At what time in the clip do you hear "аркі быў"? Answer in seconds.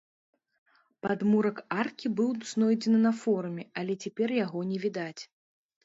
1.81-2.31